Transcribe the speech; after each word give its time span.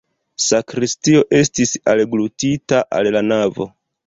Sakristio 0.43 1.21
estis 1.41 1.75
alglutita 1.93 2.81
al 3.01 3.13
la 3.19 3.25
navo. 3.29 3.71